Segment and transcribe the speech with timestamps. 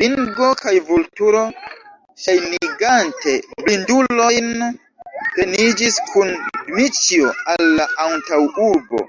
[0.00, 1.44] Ringo kaj Vulturo,
[2.24, 4.50] ŝajnigante blindulojn,
[5.38, 9.02] treniĝis kun Dmiĉjo al la antaŭurbo.